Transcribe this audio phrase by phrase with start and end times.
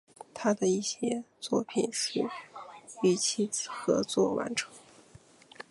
[0.33, 2.25] 他的一些作品是
[3.03, 4.71] 与其子合作完成。